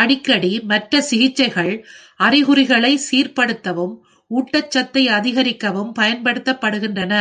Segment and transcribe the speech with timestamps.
[0.00, 1.72] அடிக்கடி, மற்ற சிகிச்சைகள்
[2.16, 3.94] அறிகுறிகளை சீர்ப்படுத்தவும்,
[4.30, 7.14] ஊட்டச்சத்தை அதிகரிக்கவும் பயன்படுத்தப்படுகின்றன.